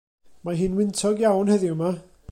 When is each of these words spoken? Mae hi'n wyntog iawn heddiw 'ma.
Mae 0.47 0.57
hi'n 0.61 0.79
wyntog 0.79 1.23
iawn 1.29 1.53
heddiw 1.55 1.77
'ma. 1.83 1.95